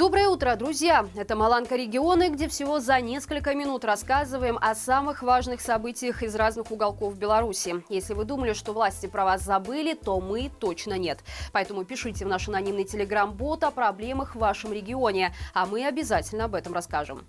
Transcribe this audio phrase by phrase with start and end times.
[0.00, 1.06] Доброе утро, друзья!
[1.14, 6.70] Это «Маланка регионы», где всего за несколько минут рассказываем о самых важных событиях из разных
[6.70, 7.84] уголков Беларуси.
[7.90, 11.18] Если вы думали, что власти про вас забыли, то мы точно нет.
[11.52, 16.54] Поэтому пишите в наш анонимный телеграм-бот о проблемах в вашем регионе, а мы обязательно об
[16.54, 17.26] этом расскажем.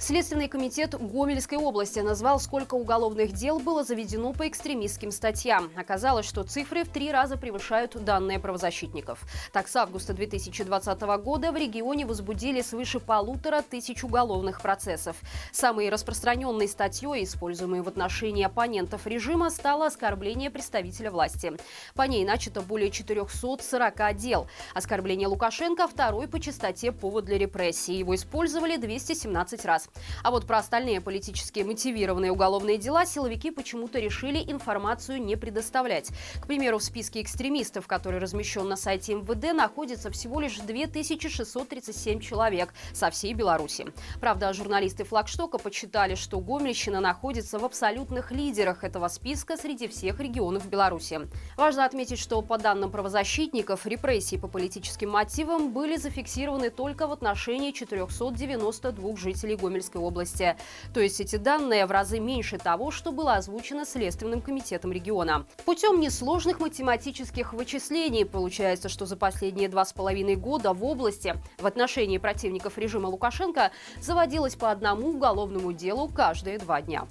[0.00, 5.70] Следственный комитет Гомельской области назвал, сколько уголовных дел было заведено по экстремистским статьям.
[5.76, 9.22] Оказалось, что цифры в три раза превышают данные правозащитников.
[9.52, 15.18] Так, с августа 2020 года в регионе возбудили свыше полутора тысяч уголовных процессов.
[15.52, 21.52] Самой распространенной статьей, используемой в отношении оппонентов режима, стало оскорбление представителя власти.
[21.94, 24.46] По ней начато более 440 дел.
[24.72, 27.98] Оскорбление Лукашенко– второй по частоте повод для репрессий.
[27.98, 29.89] Его использовали 217 раз.
[30.22, 36.10] А вот про остальные политически мотивированные уголовные дела силовики почему-то решили информацию не предоставлять.
[36.40, 42.72] К примеру, в списке экстремистов, который размещен на сайте МВД, находится всего лишь 2637 человек
[42.92, 43.86] со всей Беларуси.
[44.20, 50.68] Правда, журналисты флагштока подсчитали, что Гомельщина находится в абсолютных лидерах этого списка среди всех регионов
[50.68, 51.20] Беларуси.
[51.56, 57.72] Важно отметить, что по данным правозащитников, репрессии по политическим мотивам были зафиксированы только в отношении
[57.72, 60.56] 492 жителей Гомельщины Гомельской области.
[60.92, 65.46] То есть эти данные в разы меньше того, что было озвучено Следственным комитетом региона.
[65.64, 71.66] Путем несложных математических вычислений получается, что за последние два с половиной года в области в
[71.66, 77.06] отношении противников режима Лукашенко заводилось по одному уголовному делу каждые два дня.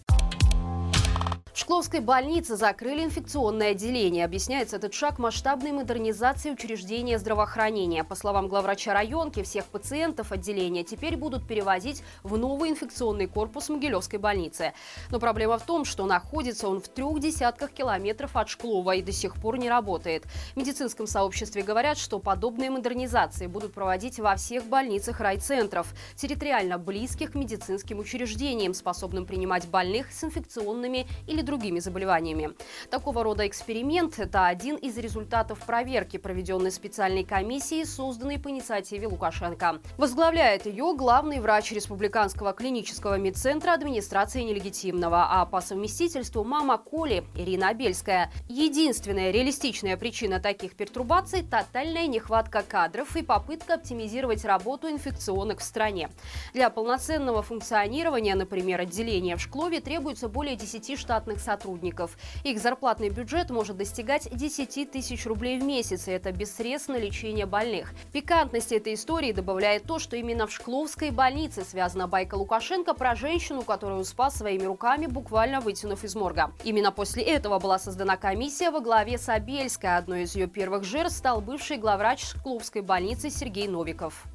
[1.59, 4.23] Шкловской больнице закрыли инфекционное отделение.
[4.23, 8.05] Объясняется этот шаг масштабной модернизации учреждения здравоохранения.
[8.05, 14.19] По словам главврача районки, всех пациентов отделения теперь будут перевозить в новый инфекционный корпус Могилевской
[14.19, 14.71] больницы.
[15.09, 19.11] Но проблема в том, что находится он в трех десятках километров от Шклова и до
[19.11, 20.23] сих пор не работает.
[20.53, 27.33] В медицинском сообществе говорят, что подобные модернизации будут проводить во всех больницах райцентров, территориально близких
[27.33, 32.51] к медицинским учреждениям, способным принимать больных с инфекционными или другими заболеваниями.
[32.91, 39.79] Такого рода эксперимент– это один из результатов проверки, проведенной специальной комиссией, созданной по инициативе Лукашенко.
[39.97, 47.69] Возглавляет ее главный врач Республиканского клинического медцентра администрации нелегитимного, а по совместительству мама Коли Ирина
[47.69, 48.31] Абельская.
[48.47, 56.09] Единственная реалистичная причина таких пертурбаций– тотальная нехватка кадров и попытка оптимизировать работу инфекционных в стране.
[56.53, 62.17] Для полноценного функционирования, например, отделения в Шклове требуется более 10 штатных штатных сотрудников.
[62.43, 66.97] Их зарплатный бюджет может достигать 10 тысяч рублей в месяц, и это без средств на
[66.97, 67.93] лечение больных.
[68.13, 73.63] Пикантности этой истории добавляет то, что именно в Шкловской больнице связана байка Лукашенко про женщину,
[73.63, 76.51] которую спас своими руками, буквально вытянув из морга.
[76.63, 79.97] Именно после этого была создана комиссия во главе Сабельской.
[79.97, 84.25] Одной из ее первых жертв стал бывший главврач Шкловской больницы Сергей Новиков.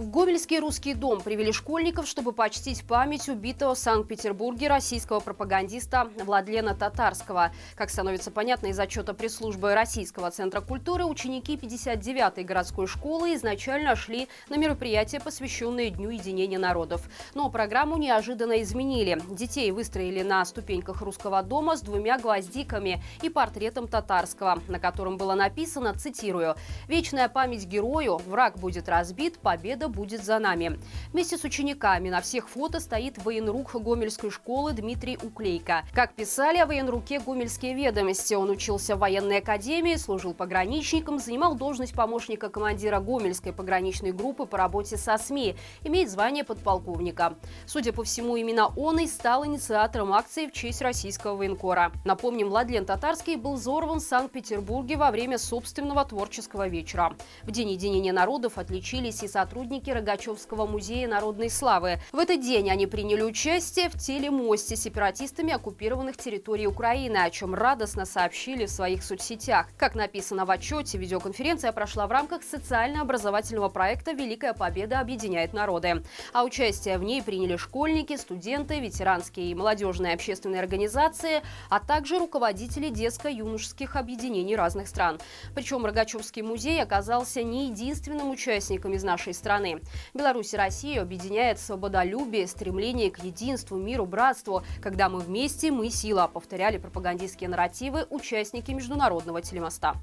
[0.00, 6.74] В Гомельский русский дом привели школьников, чтобы почтить память убитого в Санкт-Петербурге российского пропагандиста Владлена
[6.74, 7.52] Татарского.
[7.74, 14.28] Как становится понятно из отчета пресс-службы Российского центра культуры, ученики 59-й городской школы изначально шли
[14.48, 17.02] на мероприятие, посвященное Дню единения народов.
[17.34, 19.20] Но программу неожиданно изменили.
[19.28, 25.34] Детей выстроили на ступеньках русского дома с двумя гвоздиками и портретом Татарского, на котором было
[25.34, 26.54] написано, цитирую,
[26.88, 30.78] «Вечная память герою, враг будет разбит, победа будет за нами.
[31.12, 35.84] Вместе с учениками на всех фото стоит военрук Гомельской школы Дмитрий Уклейко.
[35.94, 41.94] Как писали о военруке Гомельские ведомости, он учился в военной академии, служил пограничником, занимал должность
[41.94, 47.34] помощника командира Гомельской пограничной группы по работе со СМИ, имеет звание подполковника.
[47.66, 51.92] Судя по всему, именно он и стал инициатором акции в честь российского военкора.
[52.04, 57.14] Напомним, Владлен Татарский был взорван в Санкт-Петербурге во время собственного творческого вечера.
[57.44, 62.00] В День единения народов отличились и сотрудники сотрудники Рогачевского музея народной славы.
[62.12, 67.54] В этот день они приняли участие в телемосте с сепаратистами оккупированных территорий Украины, о чем
[67.54, 69.68] радостно сообщили в своих соцсетях.
[69.78, 76.02] Как написано в отчете, видеоконференция прошла в рамках социально-образовательного проекта «Великая Победа объединяет народы».
[76.32, 82.90] А участие в ней приняли школьники, студенты, ветеранские и молодежные общественные организации, а также руководители
[82.90, 85.18] детско-юношеских объединений разных стран.
[85.54, 89.80] Причем Рогачевский музей оказался не единственным участником из нашей страны страны.
[90.14, 94.62] Беларусь и Россию объединяет свободолюбие, стремление к единству, миру, братству.
[94.82, 99.96] Когда мы вместе, мы сила, повторяли пропагандистские нарративы участники международного телемоста.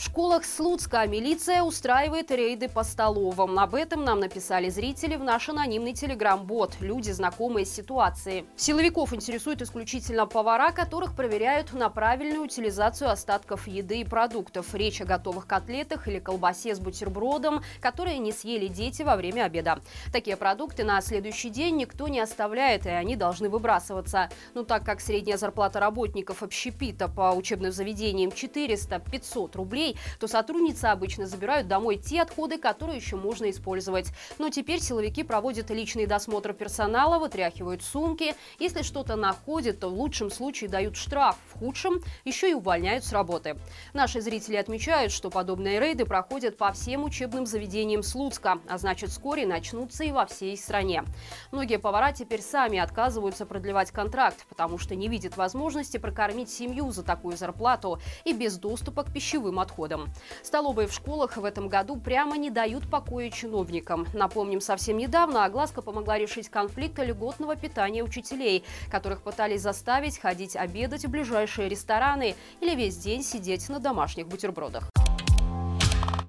[0.00, 3.58] В школах Слуцка милиция устраивает рейды по столовым.
[3.58, 6.76] Об этом нам написали зрители в наш анонимный телеграм-бот.
[6.80, 8.46] Люди, знакомые с ситуацией.
[8.56, 14.74] Силовиков интересуют исключительно повара, которых проверяют на правильную утилизацию остатков еды и продуктов.
[14.74, 19.82] Речь о готовых котлетах или колбасе с бутербродом, которые не съели дети во время обеда.
[20.14, 24.30] Такие продукты на следующий день никто не оставляет, и они должны выбрасываться.
[24.54, 30.86] Но так как средняя зарплата работников общепита по учебным заведениям 400-500 рублей, детей, то сотрудницы
[30.86, 34.08] обычно забирают домой те отходы, которые еще можно использовать.
[34.38, 38.34] Но теперь силовики проводят личный досмотр персонала, вытряхивают сумки.
[38.58, 43.12] Если что-то находят, то в лучшем случае дают штраф, в худшем еще и увольняют с
[43.12, 43.56] работы.
[43.92, 49.46] Наши зрители отмечают, что подобные рейды проходят по всем учебным заведениям Слуцка, а значит вскоре
[49.46, 51.04] начнутся и во всей стране.
[51.52, 57.02] Многие повара теперь сами отказываются продлевать контракт, потому что не видят возможности прокормить семью за
[57.02, 60.10] такую зарплату и без доступа к пищевым отходам доходам.
[60.42, 64.06] Столовые в школах в этом году прямо не дают покоя чиновникам.
[64.14, 71.04] Напомним, совсем недавно огласка помогла решить конфликт льготного питания учителей, которых пытались заставить ходить обедать
[71.04, 74.90] в ближайшие рестораны или весь день сидеть на домашних бутербродах.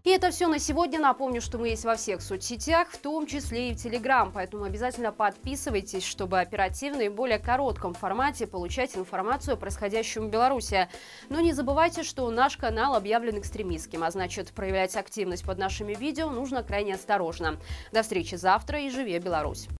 [0.03, 0.99] И это все на сегодня.
[0.99, 4.31] Напомню, что мы есть во всех соцсетях, в том числе и в Телеграм.
[4.31, 10.31] Поэтому обязательно подписывайтесь, чтобы оперативно и в более коротком формате получать информацию о происходящем в
[10.31, 10.89] Беларуси.
[11.29, 16.31] Но не забывайте, что наш канал объявлен экстремистским, а значит проявлять активность под нашими видео
[16.31, 17.57] нужно крайне осторожно.
[17.91, 19.67] До встречи завтра и живи Беларусь!